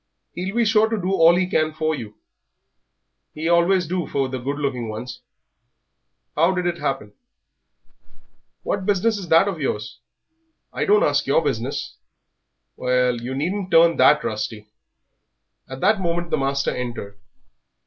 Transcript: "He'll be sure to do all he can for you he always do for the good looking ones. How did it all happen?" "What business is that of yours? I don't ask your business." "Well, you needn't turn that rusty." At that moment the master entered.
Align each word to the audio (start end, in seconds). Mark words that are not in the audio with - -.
"He'll 0.33 0.55
be 0.55 0.65
sure 0.65 0.89
to 0.89 0.99
do 0.99 1.11
all 1.11 1.35
he 1.35 1.45
can 1.45 1.73
for 1.75 1.93
you 1.93 2.15
he 3.35 3.47
always 3.47 3.85
do 3.85 4.07
for 4.07 4.29
the 4.29 4.39
good 4.39 4.57
looking 4.57 4.89
ones. 4.89 5.21
How 6.35 6.55
did 6.55 6.65
it 6.65 6.77
all 6.77 6.81
happen?" 6.81 7.13
"What 8.63 8.87
business 8.87 9.19
is 9.19 9.27
that 9.27 9.47
of 9.47 9.61
yours? 9.61 9.99
I 10.73 10.85
don't 10.85 11.03
ask 11.03 11.27
your 11.27 11.43
business." 11.43 11.97
"Well, 12.75 13.21
you 13.21 13.35
needn't 13.35 13.69
turn 13.69 13.97
that 13.97 14.23
rusty." 14.23 14.69
At 15.69 15.81
that 15.81 16.01
moment 16.01 16.31
the 16.31 16.37
master 16.39 16.71
entered. 16.71 17.19